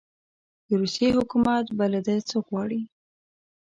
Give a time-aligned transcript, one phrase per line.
[0.67, 2.81] د روسیې حکومت به له ده څخه وغواړي.